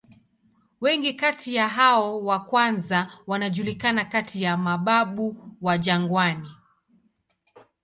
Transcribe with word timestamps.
Wengi 0.81 1.13
kati 1.13 1.55
ya 1.55 1.67
hao 1.67 2.23
wa 2.25 2.39
kwanza 2.39 3.11
wanajulikana 3.27 4.05
kati 4.05 4.43
ya 4.43 4.57
"mababu 4.57 5.55
wa 5.61 5.77
jangwani". 5.77 6.49